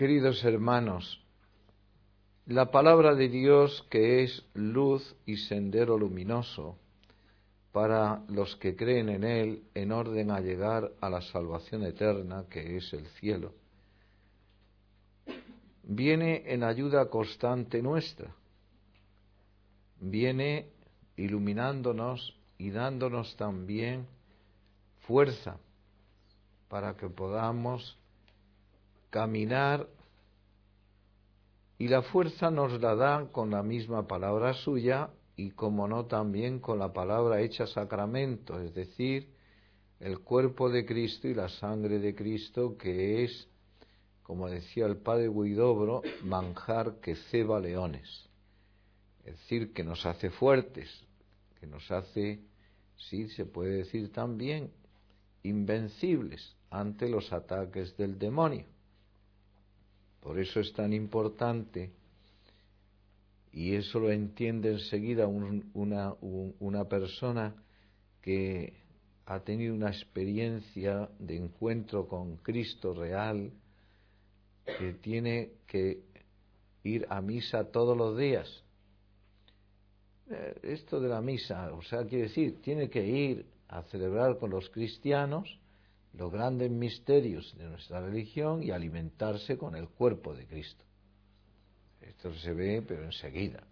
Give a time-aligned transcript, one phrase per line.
[0.00, 1.20] Queridos hermanos,
[2.46, 6.78] la palabra de Dios que es luz y sendero luminoso
[7.70, 12.78] para los que creen en Él en orden a llegar a la salvación eterna que
[12.78, 13.52] es el cielo,
[15.82, 18.34] viene en ayuda constante nuestra,
[20.00, 20.70] viene
[21.16, 24.06] iluminándonos y dándonos también
[25.00, 25.58] fuerza
[26.70, 27.98] para que podamos
[29.10, 29.88] caminar
[31.78, 36.60] y la fuerza nos la da con la misma palabra suya y como no también
[36.60, 39.30] con la palabra hecha sacramento, es decir,
[39.98, 43.48] el cuerpo de Cristo y la sangre de Cristo que es,
[44.22, 48.28] como decía el padre Guidobro, manjar que ceba leones.
[49.24, 50.88] Es decir, que nos hace fuertes,
[51.58, 52.40] que nos hace,
[52.96, 54.70] sí, se puede decir también,
[55.42, 58.66] invencibles ante los ataques del demonio.
[60.20, 61.90] Por eso es tan importante,
[63.52, 67.54] y eso lo entiende enseguida una, una persona
[68.22, 68.74] que
[69.26, 73.50] ha tenido una experiencia de encuentro con Cristo real,
[74.78, 76.02] que tiene que
[76.84, 78.48] ir a misa todos los días.
[80.30, 84.50] Eh, esto de la misa, o sea, quiere decir, tiene que ir a celebrar con
[84.50, 85.58] los cristianos
[86.14, 90.84] los grandes misterios de nuestra religión y alimentarse con el cuerpo de Cristo.
[92.00, 93.62] Esto se ve, pero enseguida.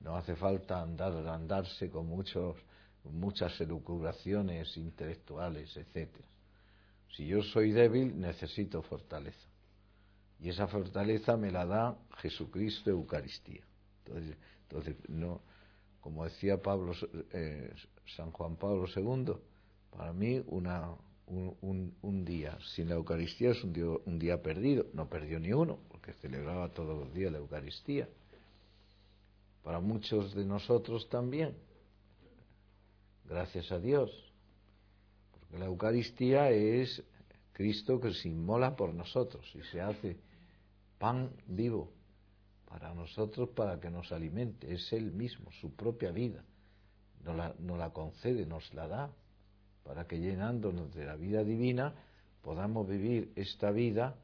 [0.00, 2.56] no hace falta andar, andarse con muchos,
[3.04, 6.08] muchas elucubraciones intelectuales, etc.
[7.14, 9.48] Si yo soy débil, necesito fortaleza.
[10.40, 13.64] Y esa fortaleza me la da Jesucristo Eucaristía.
[14.04, 15.40] Entonces, entonces no,
[16.00, 16.92] como decía Pablo,
[17.32, 17.72] eh,
[18.16, 19.32] San Juan Pablo II,
[19.90, 20.94] para mí una,
[21.26, 24.86] un, día sin la Eucaristía es un día, un día perdido.
[24.92, 28.08] No perdió ni uno, porque celebraba todos los días la Eucaristía.
[29.62, 31.56] Para muchos de nosotros también.
[33.28, 34.10] Gracias a Dios.
[35.32, 37.02] Porque la Eucaristía es
[37.52, 40.16] Cristo que se inmola por nosotros y se hace
[40.98, 41.90] pan vivo
[42.66, 44.72] para nosotros para que nos alimente.
[44.72, 46.44] Es Él mismo, su propia vida.
[47.24, 49.10] Nos la, nos la concede, nos la da
[49.86, 51.94] para que llenándonos de la vida divina
[52.42, 54.16] podamos vivir esta vida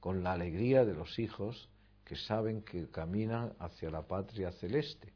[0.00, 1.68] con la alegría de los hijos
[2.04, 5.12] que saben que caminan hacia la patria celeste.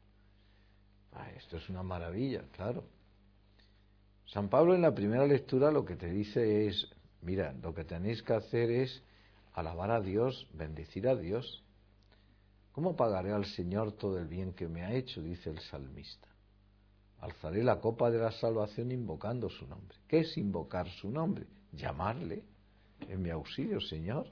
[1.13, 2.83] Ah, esto es una maravilla, claro.
[4.25, 6.87] San Pablo en la primera lectura lo que te dice es,
[7.21, 9.03] mira, lo que tenéis que hacer es
[9.53, 11.63] alabar a Dios, bendecir a Dios.
[12.71, 15.21] ¿Cómo pagaré al Señor todo el bien que me ha hecho?
[15.21, 16.27] dice el salmista.
[17.21, 19.97] Alzaré la copa de la salvación invocando su nombre.
[20.07, 21.47] ¿Qué es invocar su nombre?
[21.73, 22.43] Llamarle
[23.01, 24.27] en mi auxilio, Señor.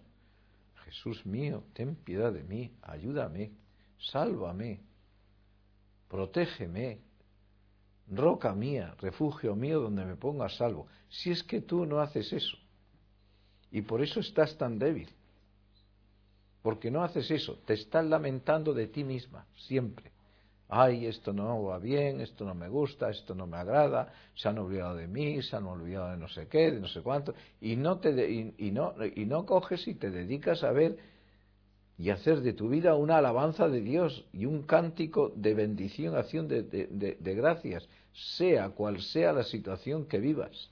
[0.85, 3.51] Jesús mío, ten piedad de mí, ayúdame,
[3.97, 4.79] sálvame,
[6.07, 7.01] protégeme,
[8.09, 10.87] roca mía, refugio mío donde me ponga salvo.
[11.09, 12.57] Si es que tú no haces eso,
[13.69, 15.09] y por eso estás tan débil,
[16.61, 20.16] porque no haces eso, te estás lamentando de ti misma, siempre
[20.69, 24.57] ay, esto no va bien, esto no me gusta, esto no me agrada, se han
[24.57, 27.75] olvidado de mí, se han olvidado de no sé qué, de no sé cuánto, y
[27.75, 30.97] no, te y, no, y no coges y te dedicas a ver
[31.97, 36.47] y hacer de tu vida una alabanza de Dios y un cántico de bendición, acción
[36.47, 40.69] de, de gracias, sea cual sea la situación que vivas.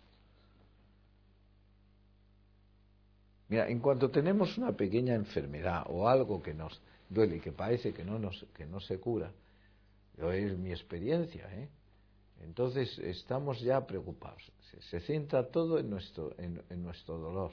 [3.47, 7.93] Mira, en cuanto tenemos una pequeña enfermedad o algo que nos duele y que parece
[7.93, 9.31] que no, nos, que no se cura,
[10.17, 11.69] es mi experiencia, ¿eh?
[12.41, 14.51] Entonces estamos ya preocupados.
[14.89, 17.51] Se, centra todo en nuestro, en, nuestro dolor,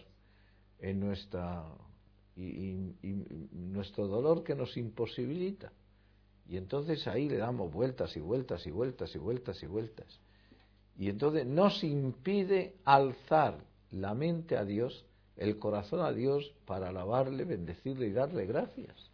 [0.79, 1.65] en nuestra
[2.37, 2.95] y,
[3.53, 5.73] nuestro dolor que nos imposibilita.
[6.49, 10.21] Y entonces ahí le damos vueltas y vueltas y vueltas y vueltas y vueltas.
[10.99, 15.07] Y entonces nos impide alzar la mente a Dios,
[15.37, 19.12] el corazón a Dios, para alabarle, bendecirle y darle gracias.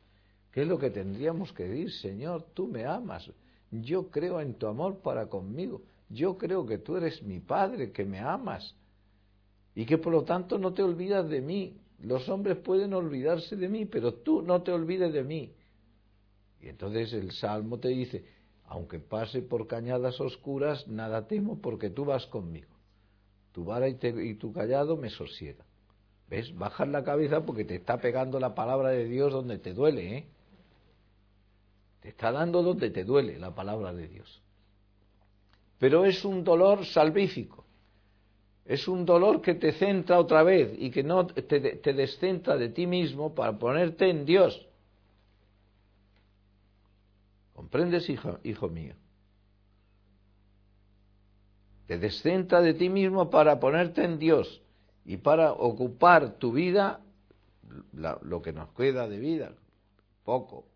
[0.59, 1.93] ¿Qué es lo que tendríamos que decir?
[1.93, 3.31] Señor, tú me amas,
[3.71, 8.05] yo creo en tu amor para conmigo, yo creo que tú eres mi Padre, que
[8.05, 8.75] me amas
[9.77, 11.77] y que por lo tanto no te olvidas de mí.
[12.03, 15.53] Los hombres pueden olvidarse de mí, pero tú no te olvides de mí.
[16.61, 18.25] Y entonces el Salmo te dice,
[18.65, 22.75] aunque pase por cañadas oscuras, nada temo porque tú vas conmigo.
[23.53, 25.65] Tu vara y, y tu callado me sosiega.
[26.29, 26.53] ¿Ves?
[26.59, 30.29] Bajas la cabeza porque te está pegando la palabra de Dios donde te duele, ¿eh?
[32.00, 34.43] Te está dando donde te duele la palabra de Dios.
[35.79, 37.65] Pero es un dolor salvífico.
[38.65, 41.61] Es un dolor que te centra otra vez y que no te,
[41.95, 44.67] descentra de ti mismo para ponerte en Dios.
[47.55, 48.95] ¿Comprendes, hijo mío?
[51.89, 54.61] Te descentra de ti mismo para ponerte en Dios
[55.06, 57.00] y para ocupar tu vida,
[57.93, 59.55] lo que nos queda de vida,
[60.23, 60.67] poco,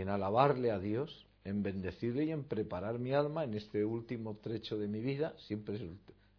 [0.00, 4.76] en alabarle a Dios, en bendecirle y en preparar mi alma en este último trecho
[4.76, 5.76] de mi vida, siempre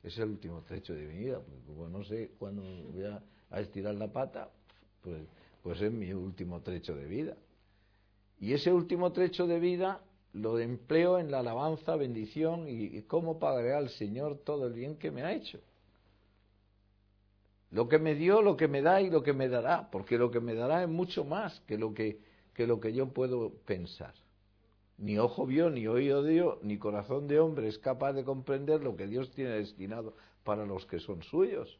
[0.04, 3.22] es el, último trecho de mi vida, porque como no sé cuándo voy a,
[3.60, 4.50] estirar la pata,
[5.02, 5.22] pues,
[5.64, 7.38] pues es mi último trecho de vida.
[8.40, 10.02] Y ese último trecho de vida
[10.34, 15.12] lo empleo en la alabanza, bendición y, cómo pagaré al Señor todo el bien que
[15.12, 15.60] me ha hecho.
[17.72, 20.30] Lo que me dio, lo que me da y lo que me dará, porque lo
[20.30, 22.20] que me dará es mucho más que lo que,
[22.56, 24.14] que, lo que yo puedo pensar.
[24.98, 28.96] Ni ojo vio, ni oído dio, ni corazón de hombre es capaz de comprender lo
[28.96, 31.78] que Dios tiene destinado para los que son suyos.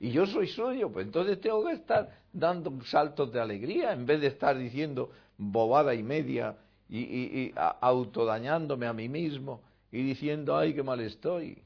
[0.00, 4.20] Y yo soy suyo, pues entonces tengo que estar dando saltos de alegría en vez
[4.20, 6.56] de estar diciendo bobada y media
[6.88, 9.62] y, y, autodañándome a mí mismo
[9.92, 11.62] y diciendo, ay, qué mal estoy.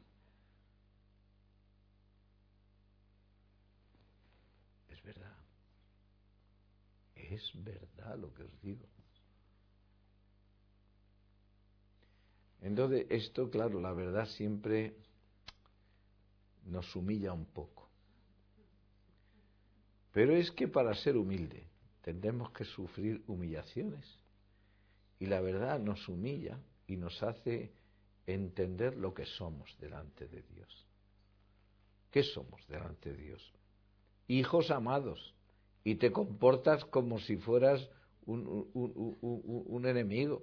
[4.91, 5.37] Es verdad.
[7.17, 8.87] Es verdad lo que os digo.
[12.63, 14.95] Entonces, esto, claro, la verdad siempre
[16.67, 17.89] nos humilla un poco.
[20.13, 21.67] Pero es que para ser humilde
[22.03, 24.05] tendremos que sufrir humillaciones.
[25.19, 27.73] Y la verdad nos humilla y nos hace
[28.27, 30.87] entender lo que somos delante de Dios.
[32.11, 33.53] ¿Qué somos delante de Dios?
[34.29, 35.35] Hijos amados.
[35.85, 37.89] Y te comportas como si fueras
[38.27, 40.43] un, un enemigo.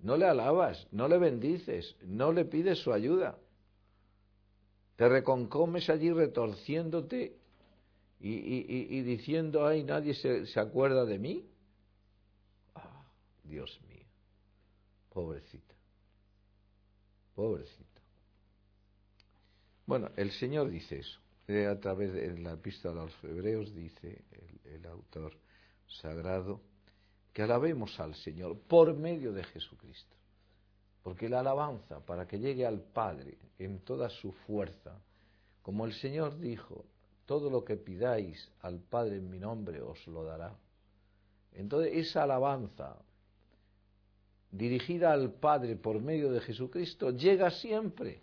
[0.00, 3.38] No le alabas, no le bendices, no le pides su ayuda.
[4.96, 7.36] Te reconcomes allí retorciéndote
[8.20, 11.48] y, diciendo, ay, nadie se, se acuerda de mí.
[12.74, 13.04] Ah,
[13.44, 14.06] Dios mío,
[15.10, 15.74] pobrecita,
[17.34, 18.00] pobrecita.
[19.86, 21.20] Bueno, el Señor dice eso.
[21.48, 24.22] A través de la epístola a los hebreos dice
[24.66, 25.32] el, el autor
[25.86, 26.60] sagrado
[27.32, 30.14] que alabemos al Señor por medio de Jesucristo.
[31.02, 35.00] Porque la alabanza, para que llegue al Padre en toda su fuerza,
[35.62, 36.84] como el Señor dijo,
[37.24, 40.54] todo lo que pidáis al Padre en mi nombre os lo dará.
[41.52, 42.96] Entonces esa alabanza
[44.50, 48.22] dirigida al Padre por medio de Jesucristo llega siempre.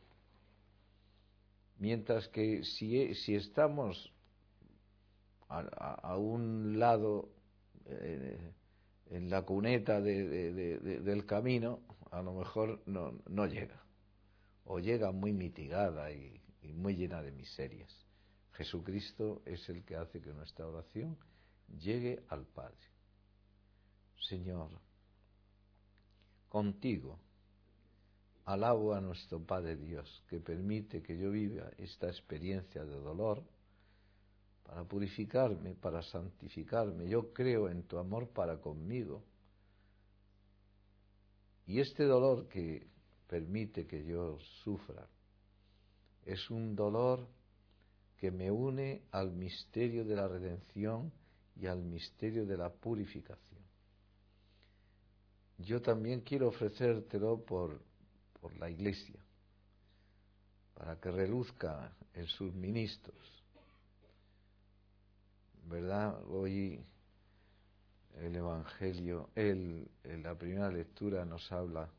[1.78, 4.14] Mientras que si, si estamos
[5.50, 7.30] a, un lado
[7.86, 8.54] eh,
[9.12, 11.82] en la cuneta del camino,
[12.12, 13.84] a lo mejor no, llega.
[14.64, 16.42] O llega muy mitigada y
[16.74, 18.06] muy llena de miserias.
[18.54, 21.18] Jesucristo es el que hace que nuestra oración
[21.78, 22.78] llegue al Padre.
[24.18, 24.70] Señor,
[26.48, 27.20] contigo
[28.46, 33.44] alabo a nuestro Padre Dios que permite que yo viva esta experiencia de dolor
[34.64, 37.08] para purificarme, para santificarme.
[37.08, 39.24] Yo creo en tu amor para conmigo.
[41.68, 42.88] Y este dolor que
[43.28, 45.08] permite que yo sufra
[46.26, 47.28] es un dolor
[48.18, 51.12] que me une al misterio de la redención
[51.56, 53.62] y al misterio de la purificación.
[55.58, 57.82] Yo también quiero ofrecértelo por,
[58.46, 59.20] por la Iglesia,
[60.76, 63.44] para que reluzca en sus ministros.
[65.64, 66.24] ¿Verdad?
[66.30, 66.80] Hoy
[68.18, 69.90] el Evangelio, en
[70.22, 71.90] la primera lectura nos habla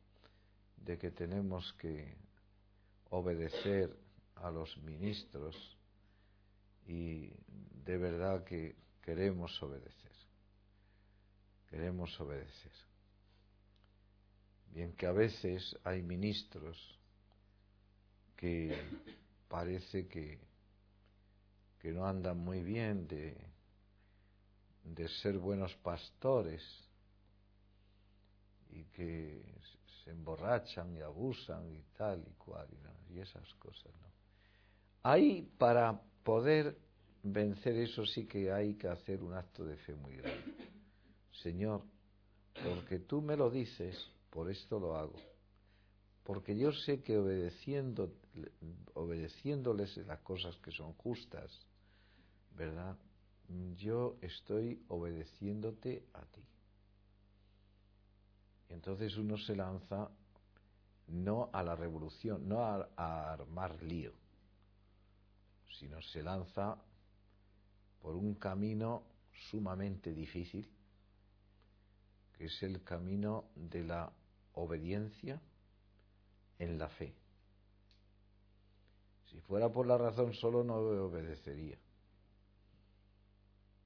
[0.76, 2.15] de que tenemos que
[3.11, 3.93] obedecer
[4.37, 5.76] a los ministros
[6.87, 7.29] y
[7.85, 10.12] de verdad que queremos obedecer.
[11.69, 12.73] Queremos obedecer.
[14.76, 16.76] Bien que a veces hay ministros
[18.37, 18.76] que
[19.49, 20.38] parece que,
[21.78, 23.35] que no andan muy bien de,
[24.85, 26.62] de ser buenos pastores
[28.68, 29.42] y que
[30.04, 32.68] se emborrachan y abusan y tal y cual
[33.09, 33.95] y, esas cosas.
[34.02, 34.09] ¿no?
[35.04, 36.76] Hay para poder
[37.23, 40.54] vencer eso sí que hay que hacer un acto de fe muy grande.
[41.33, 41.83] Señor,
[42.62, 45.19] porque tú me lo dices, por esto lo hago.
[46.23, 48.12] Porque yo sé que obedeciendo,
[48.93, 51.50] obedeciéndoles las cosas que son justas,
[52.55, 52.99] ¿verdad?
[53.78, 56.45] Yo estoy obedeciéndote a ti.
[58.69, 60.11] Entonces uno se lanza
[61.07, 64.12] no a la revolución, no a, a armar lío,
[65.78, 66.76] sino se lanza
[68.02, 69.02] por un camino
[69.49, 70.71] sumamente difícil,
[72.37, 74.12] que es el camino de la
[74.56, 75.40] obediencia
[76.58, 77.14] en la fe.
[79.30, 81.78] Si fuera por la razón solo no obedecería.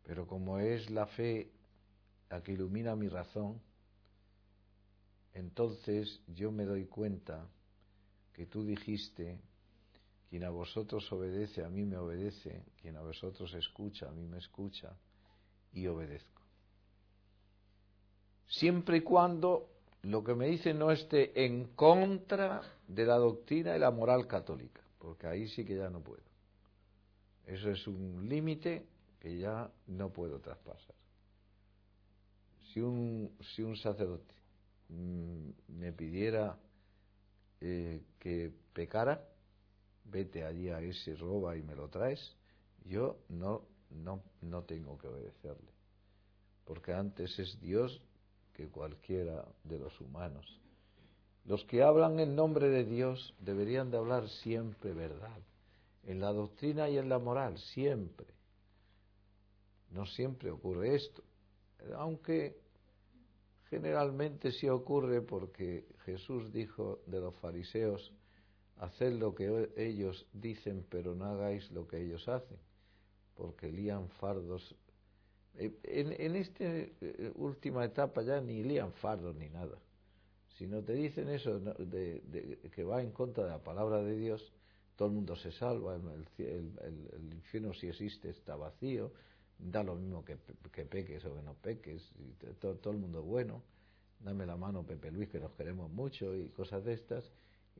[0.04, 1.50] Pero como es la fe
[2.30, 3.60] la que ilumina mi razón,
[5.34, 7.48] entonces yo me doy cuenta
[8.32, 9.40] que tú dijiste,
[10.28, 14.38] quien a vosotros obedece, a mí me obedece, quien a vosotros escucha, a mí me
[14.38, 14.96] escucha,
[15.72, 16.42] y obedezco.
[18.46, 19.69] Siempre y cuando
[20.02, 24.80] lo que me dice no esté en contra de la doctrina y la moral católica,
[24.98, 26.22] porque ahí sí que ya no puedo.
[27.46, 28.86] Eso es un límite
[29.18, 30.94] que ya no puedo traspasar.
[32.72, 34.34] Si un, si un sacerdote
[34.88, 36.56] mm, me pidiera
[37.60, 39.22] eh, que pecara,
[40.04, 42.36] vete allí a ese roba y me lo traes,
[42.84, 45.72] yo no, no, no tengo que obedecerle,
[46.64, 48.00] porque antes es Dios
[48.52, 50.60] que cualquiera de los humanos.
[51.44, 55.38] Los que hablan en nombre de Dios deberían de hablar siempre verdad,
[56.04, 58.26] en la doctrina y en la moral, siempre.
[59.90, 61.22] No siempre ocurre esto,
[61.96, 62.56] aunque
[63.68, 68.12] generalmente sí ocurre porque Jesús dijo de los fariseos,
[68.76, 72.58] haced lo que ellos dicen, pero no hagáis lo que ellos hacen,
[73.34, 74.74] porque lían fardos.
[75.56, 79.78] Eh, en, esta eh, última etapa ya ni lían fardos ni nada.
[80.56, 84.52] Si no te dicen eso de, que va en contra de la palabra de Dios,
[84.96, 89.10] todo el mundo se salva, el, el infierno si existe está vacío,
[89.62, 90.38] da lo mismo que,
[90.72, 92.10] que peques o que no peques,
[92.58, 93.62] todo, todo, el mundo bueno,
[94.20, 97.30] dame la mano Pepe Luis que nos queremos mucho y cosas de estas,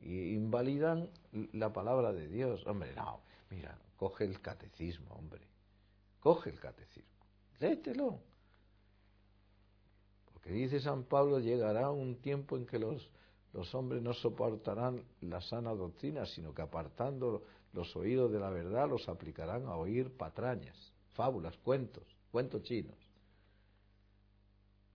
[0.01, 1.09] y invalidan
[1.53, 2.65] la palabra de Dios.
[2.65, 5.41] Hombre, no, mira, coge el catecismo, hombre,
[6.19, 7.20] coge el catecismo,
[7.61, 8.19] léetelo.
[10.33, 13.09] Porque dice San Pablo, llegará un tiempo en que los,
[13.53, 18.89] los hombres no soportarán la sana doctrina, sino que apartando los oídos de la verdad
[18.89, 22.97] los aplicarán a oír patrañas fábulas, cuentos, cuentos chinos.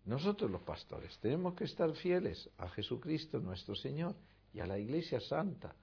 [0.04, 4.14] Nosotros los pastores tenemos que estar fieles a Jesucristo nuestro Señor
[4.52, 5.74] y a la Iglesia Santa,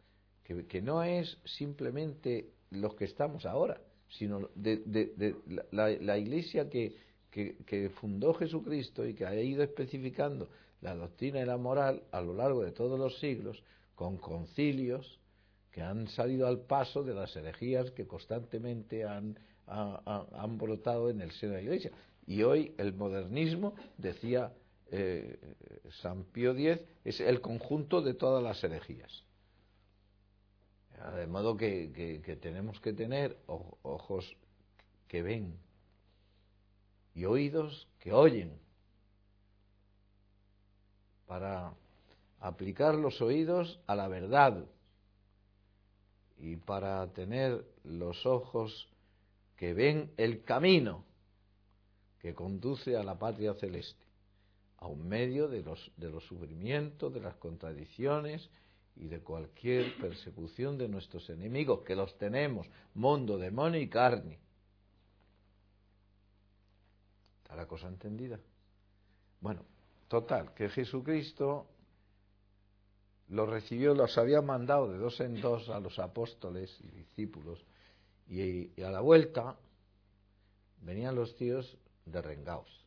[0.44, 3.80] que, no es simplemente los que estamos ahora,
[4.18, 5.36] sino de,
[5.72, 6.96] la, Iglesia que,
[7.96, 10.50] fundó Jesucristo y que ha ido especificando
[10.82, 13.64] la doctrina y la moral a lo largo de todos los siglos,
[13.96, 15.20] con concilios
[15.72, 21.32] que han salido al paso de las herejías que constantemente han han brotado en el
[21.32, 21.92] seno de la Iglesia.
[22.26, 24.54] Y hoy el modernismo, decía
[24.92, 25.38] eh,
[26.02, 29.24] San Pío X, es el conjunto de todas las herejías.
[31.16, 34.38] De modo que, que tenemos que tener ojos
[35.08, 35.58] que ven
[37.14, 38.58] y oídos que oyen.
[41.28, 41.74] Para
[42.40, 44.66] aplicar los oídos a la verdad
[46.38, 48.90] y para tener los ojos
[49.56, 51.06] que ven el camino
[52.20, 54.06] que conduce a la patria celeste,
[54.78, 58.50] a un medio de los, de los sufrimientos, de las contradicciones
[58.96, 64.40] y de cualquier persecución de nuestros enemigos, que los tenemos, mundo, demonio y carne.
[67.42, 68.40] ¿Está la cosa entendida?
[69.42, 69.66] Bueno,
[70.08, 71.68] total, que Jesucristo
[73.30, 77.66] los recibió, los había mandado de dos en dos a los apóstoles y discípulos
[78.28, 79.58] y, a la vuelta
[80.82, 82.86] venían los tíos de Rengaos,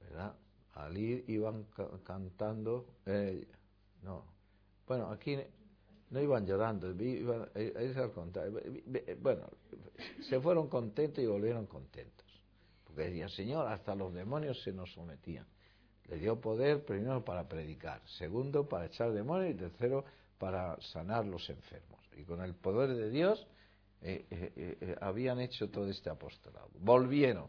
[0.00, 0.34] ¿verdad?
[0.74, 1.66] Al ir iban
[2.04, 3.46] cantando, eh,
[4.02, 4.35] no,
[4.86, 5.36] bueno, aquí
[6.10, 6.94] no iban llorando, al
[9.20, 9.50] bueno,
[10.28, 12.26] se fueron contentos y volvieron contentos,
[12.84, 15.46] porque decían, Señor, hasta los demonios se nos sometían.
[16.08, 20.04] Le dio poder primero para predicar, segundo para echar demonios y tercero
[20.38, 22.00] para sanar los enfermos.
[22.16, 23.46] Y con el poder de Dios
[24.02, 26.68] eh, eh, eh, habían hecho todo este apostolado.
[26.78, 27.48] Volvieron.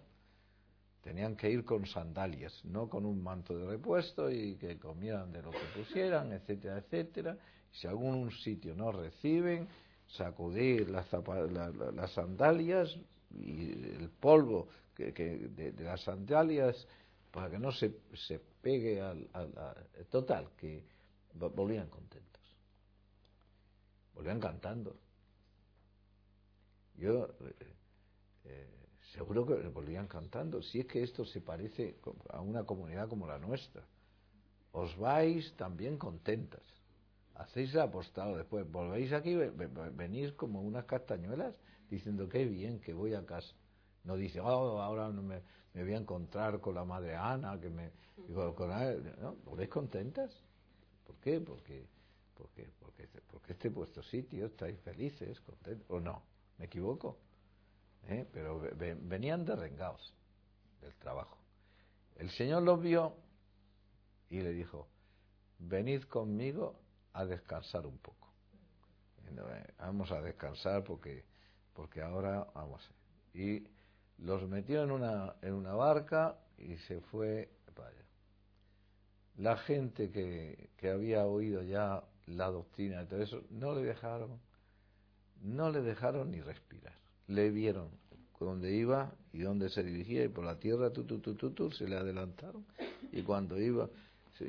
[1.08, 5.42] Tenían que ir con sandalias, no con un manto de repuesto y que comieran de
[5.42, 7.38] lo que pusieran, etcétera, etcétera.
[7.72, 9.70] Si algún sitio no reciben,
[10.06, 11.08] sacudir las,
[11.94, 12.94] las sandalias
[13.34, 16.86] y el polvo que, de, las sandalias
[17.32, 19.30] para que no se, se pegue al,
[20.12, 20.84] total, que
[21.36, 22.44] volvían contentos,
[24.14, 24.94] volvían cantando.
[26.98, 27.54] Yo eh,
[28.44, 31.98] eh, seguro que volvían cantando, si es que esto se parece
[32.30, 33.84] a una comunidad como la nuestra.
[34.72, 36.64] Os vais también contentas.
[37.36, 41.56] hacéis el apostado después, volvéis aquí, venís como unas castañuelas
[41.90, 43.54] diciendo qué bien que voy a casa.
[44.04, 45.42] No dice, oh, ahora no me,
[45.74, 47.92] me voy a encontrar con la madre Ana, que me...
[48.28, 49.36] Digo, con, ¿no?
[49.46, 50.32] ¿Volvéis contentas?
[51.06, 51.40] ¿Por qué?
[51.40, 51.86] Porque,
[52.34, 56.24] porque, porque, porque este vuestro sitio, estáis felices, contentos, o no,
[56.58, 57.18] me equivoco.
[58.08, 58.26] ¿Eh?
[58.32, 58.62] Pero
[59.02, 60.14] venían derrengados
[60.82, 61.38] del trabajo.
[62.16, 63.14] El Señor los vio
[64.30, 64.88] y le dijo,
[65.60, 66.80] venid conmigo
[67.14, 68.28] a descansar un poco.
[69.28, 71.26] Eh, vamos a descansar porque,
[71.74, 72.90] porque ahora vamos.
[73.34, 73.68] Y
[74.20, 78.06] los metió en una, en una barca y se fue para allá.
[79.38, 84.40] La gente que, que había oído ya la doctrina y todo eso, no le dejaron,
[85.42, 86.96] no le dejaron ni respirar.
[87.28, 87.90] Le vieron
[88.40, 91.88] dónde iba y dónde se dirigía y por la tierra tu, tu, tu, tu, se
[91.88, 92.66] le adelantaron.
[93.12, 93.90] Y cuando iba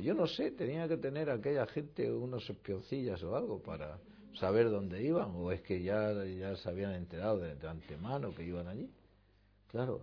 [0.03, 3.99] yo no sé tenía que tener aquella gente unos espioncillas o algo para
[4.39, 8.69] saber dónde iban o es que ya ya se habían enterado de, antemano que iban
[8.69, 8.91] allí.
[9.71, 10.03] Claro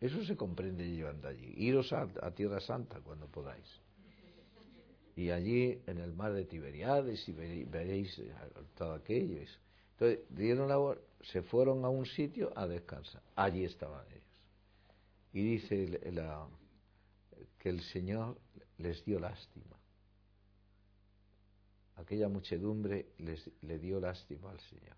[0.00, 1.54] eso se comprende llevando allí.
[1.56, 3.64] Iros a, Tierra Santa cuando podáis.
[5.16, 8.30] Y allí en el mar de Tiberiades y veréis eh,
[8.76, 9.40] todo aquello
[9.94, 10.78] entonces dieron la
[11.22, 13.22] se fueron a un sitio a descansar.
[13.36, 14.22] Allí estaban ellos.
[15.32, 16.00] Y dice
[17.58, 18.36] que el Señor
[18.78, 19.76] les dio lástima.
[21.96, 24.96] Aquella muchedumbre les, le dio lástima al Señor,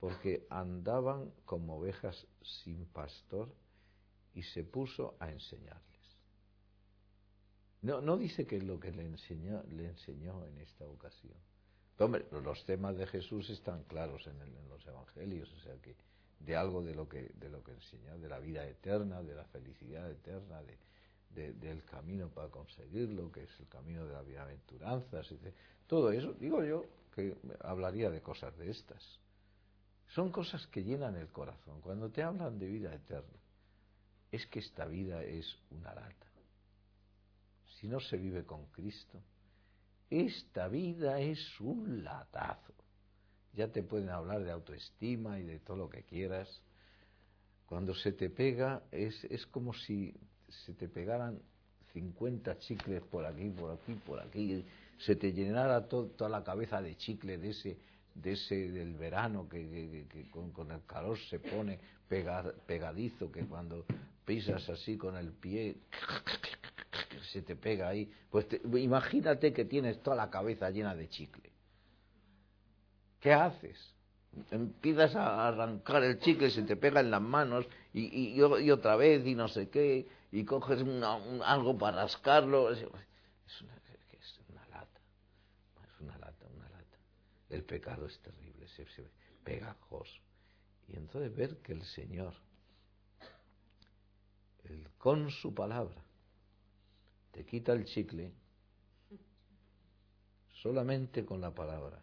[0.00, 3.54] porque andaban como ovejas sin pastor
[4.34, 5.82] y se puso a enseñarles.
[7.82, 11.36] No, no dice que es lo que le enseñó, le enseñó en esta ocasión
[11.98, 14.38] Los temas de Jesús están claros en,
[14.68, 15.96] los evangelios, o sea que
[16.38, 20.62] de algo de lo que de enseña, de la vida eterna, de la felicidad eterna,
[20.62, 25.22] de, del camino para conseguirlo, que es el camino de la bienaventuranza,
[25.86, 29.18] todo eso, digo yo que hablaría de cosas de estas.
[30.08, 31.80] Son cosas que llenan el corazón.
[31.80, 33.38] Cuando te hablan de vida eterna,
[34.30, 36.26] es que esta vida es una lata.
[37.78, 39.20] Si no se vive con Cristo,
[40.10, 42.74] esta vida es un latazo.
[43.52, 46.48] Ya te pueden hablar de autoestima y de todo lo que quieras.
[47.66, 50.14] Cuando se te pega es, es como si
[50.48, 51.40] se te pegaran
[51.92, 54.64] 50 chicles por aquí, por aquí, por aquí.
[54.98, 57.78] Se te llenara toda la cabeza de chicle de ese,
[58.14, 63.84] de ese del verano que, con, el calor se pone pegadizo, que cuando
[64.24, 65.76] pisas así con el pie
[67.24, 68.10] se te pega ahí.
[68.30, 71.52] Pues imagínate que tienes toda la cabeza llena de chicle.
[73.20, 73.94] ¿Qué haces?
[74.50, 79.26] Empiezas a arrancar el chicle, se te pega en las manos y, y, otra vez
[79.26, 80.84] y no sé qué, y coges
[81.44, 82.70] algo para rascarlo.
[82.70, 83.74] Es una,
[84.70, 85.00] lata,
[85.82, 86.98] es una lata, una lata.
[87.50, 89.04] El pecado es terrible, se, se
[89.42, 90.20] pegajoso.
[90.88, 92.34] Y entonces ver que el Señor,
[94.64, 96.02] el, con su palabra,
[97.32, 98.32] te quita el chicle
[100.62, 102.02] solamente con la palabra.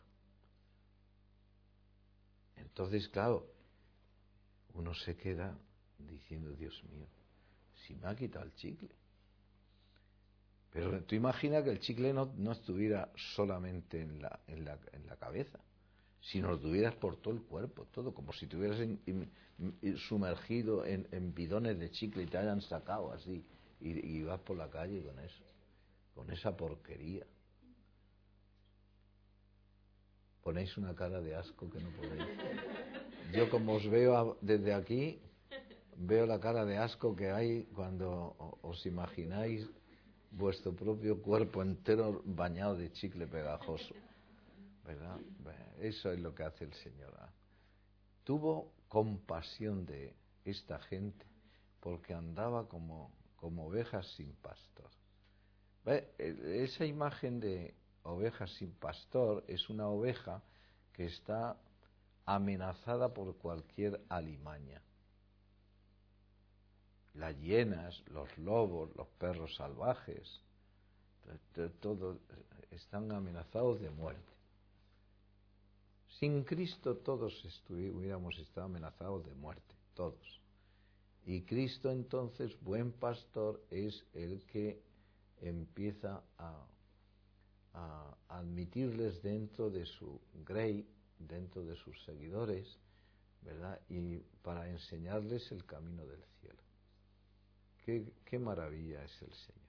[2.55, 3.47] Entonces, claro,
[4.73, 5.57] uno se queda
[5.97, 7.07] diciendo, Dios mío,
[7.85, 8.89] si me ha quitado el chicle.
[10.71, 15.07] Pero tú imaginas que el chicle no, no estuviera solamente en la, en, la, en
[15.07, 15.59] la cabeza,
[16.19, 18.57] sino lo tuvieras por todo el cuerpo, todo, como si te
[19.97, 23.45] sumergido en, en bidones de chicle y te hayan sacado así
[23.85, 25.43] y, vas por la calle con eso,
[26.13, 27.25] con esa porquería.
[30.43, 32.27] Ponéis una cara de asco que no podéis.
[33.33, 35.19] Yo como os veo desde aquí,
[35.97, 39.67] veo la cara de asco que hay cuando os imagináis
[40.31, 43.95] vuestro propio cuerpo entero bañado de chicle pegajoso.
[44.85, 45.19] ¿Verdad?
[45.79, 47.13] Eso es lo que hace el Señor.
[48.23, 51.25] Tuvo compasión de esta gente
[51.79, 53.11] porque andaba como
[53.45, 54.89] como ovejas sin pastor.
[55.85, 60.41] E, esa imagen de ovejas sin pastor es una oveja
[60.93, 61.55] que está
[62.25, 64.81] amenazada por cualquier alimaña.
[67.13, 70.41] Las hienas, los lobos, los perros salvajes,
[71.81, 72.17] todos
[72.71, 74.33] están amenazados de muerte.
[76.17, 80.44] Sin Cristo todos hubiéramos estado amenazados de muerte, todos.
[81.25, 84.81] Y Cristo entonces, buen pastor, es el que
[85.41, 86.67] empieza a,
[88.29, 90.87] admitirles dentro de su grey,
[91.19, 92.79] dentro de sus seguidores,
[93.41, 93.81] ¿verdad?
[93.89, 96.61] Y para enseñarles el camino del cielo.
[97.83, 99.65] Qué, qué maravilla es el Señor.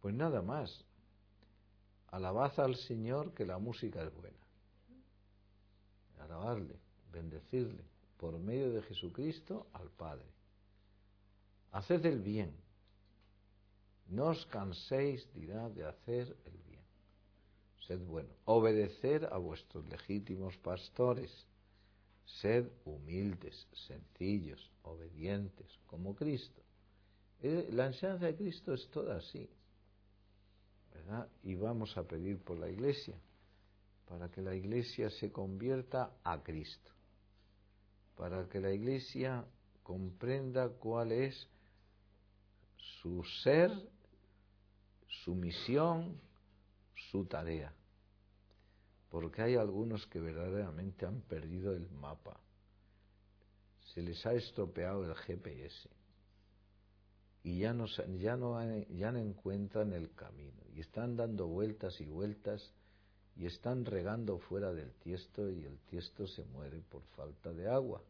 [0.00, 0.84] Pues nada más.
[2.08, 4.38] Alabad al Señor que la música es buena.
[6.18, 6.78] Alabarle,
[7.12, 7.84] bendecirle,
[8.20, 10.26] por medio de Jesucristo al Padre.
[11.72, 12.54] Haced el bien.
[14.08, 16.84] No os canséis, dirá, de hacer el bien.
[17.86, 18.28] Sed bueno.
[18.44, 21.32] Obedecer a vuestros legítimos pastores.
[22.26, 26.60] Sed humildes, sencillos, obedientes, como Cristo.
[27.40, 29.48] Eh, la enseñanza de Cristo es toda así.
[30.92, 31.26] ¿verdad?
[31.42, 33.14] Y vamos a pedir por la iglesia,
[34.06, 36.90] para que la iglesia se convierta a Cristo,
[38.20, 39.46] para que la iglesia
[39.82, 41.48] comprenda cuál es
[42.76, 43.70] su ser,
[45.24, 46.20] su misión,
[47.10, 47.72] su tarea.
[49.08, 52.38] Porque hay algunos que verdaderamente han perdido el mapa.
[53.94, 55.88] Se les ha estropeado el GPS
[57.42, 57.86] y ya no,
[58.18, 62.70] ya no, ya no encuentran el camino y están dando vueltas y vueltas
[63.34, 68.02] y están regando fuera del tiesto y el tiesto se muere por falta de agua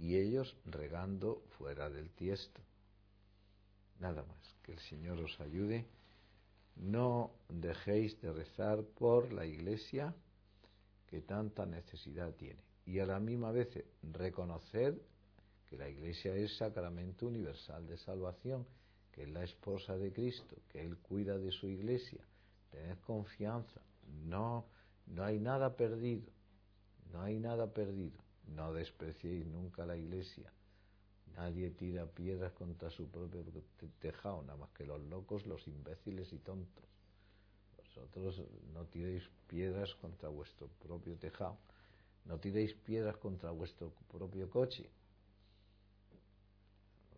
[0.00, 2.60] y ellos regando fuera del tiesto.
[3.98, 5.86] Nada más, que el Señor os ayude.
[6.76, 10.14] No dejéis de rezar por la iglesia
[11.06, 12.62] que tanta necesidad tiene.
[12.86, 13.68] Y a la misma vez
[14.02, 14.98] reconocer
[15.68, 18.66] que la Iglesia es sacramento universal de salvación,
[19.12, 22.24] que es la esposa de Cristo, que Él cuida de su Iglesia.
[22.70, 23.80] Tened confianza,
[24.24, 24.66] no,
[25.06, 26.30] no hay nada perdido,
[27.12, 28.18] no hay nada perdido.
[28.54, 30.52] No despreciéis nunca la Iglesia.
[31.36, 33.44] Nadie tira piedras contra su propio
[34.00, 36.84] tejado, nada más que los locos, los imbéciles y tontos.
[37.78, 41.56] Vosotros no tiréis piedras contra vuestro propio tejado,
[42.24, 44.88] no tiréis piedras contra vuestro propio coche,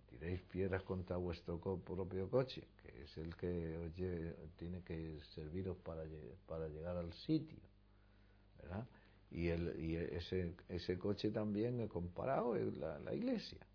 [0.08, 3.92] tiréis piedras contra vuestro propio coche, que es el que os
[4.56, 6.04] tiene que serviros para,
[6.46, 7.58] para llegar al sitio,
[8.58, 8.86] ¿verdad?
[9.32, 13.66] Y, el, y ese, ese coche también he comparado es la, la iglesia.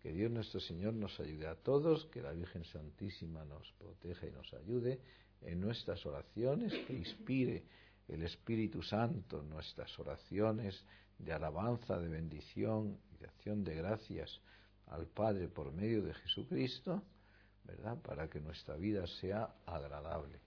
[0.00, 4.30] Que Dios nuestro Señor nos ayude a todos, que la Virgen Santísima nos proteja y
[4.30, 4.98] nos ayude
[5.42, 7.64] en nuestras oraciones, que inspire
[8.08, 10.82] el Espíritu Santo nuestras oraciones
[11.18, 14.40] de alabanza, de bendición y de acción de gracias
[14.86, 17.02] al Padre por medio de Jesucristo,
[17.64, 18.00] ¿verdad?
[18.00, 20.40] Para que nuestra vida sea agradable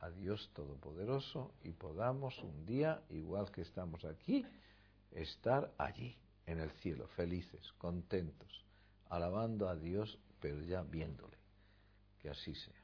[0.00, 4.44] a Dios Todopoderoso y podamos un día, igual que estamos aquí,
[5.12, 8.64] estar allí, en el cielo, felices, contentos,
[9.08, 11.36] alabando a Dios, pero ya viéndole.
[12.18, 12.79] Que así sea.